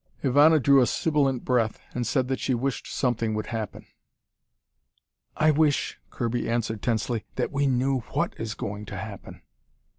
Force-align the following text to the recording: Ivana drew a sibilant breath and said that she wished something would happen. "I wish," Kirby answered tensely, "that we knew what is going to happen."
Ivana 0.23 0.59
drew 0.59 0.81
a 0.81 0.87
sibilant 0.87 1.45
breath 1.45 1.79
and 1.93 2.07
said 2.07 2.27
that 2.27 2.39
she 2.39 2.55
wished 2.55 2.87
something 2.87 3.35
would 3.35 3.45
happen. 3.45 3.85
"I 5.37 5.51
wish," 5.51 5.99
Kirby 6.09 6.49
answered 6.49 6.81
tensely, 6.81 7.23
"that 7.35 7.51
we 7.51 7.67
knew 7.67 7.99
what 8.11 8.33
is 8.39 8.55
going 8.55 8.85
to 8.87 8.97
happen." 8.97 9.43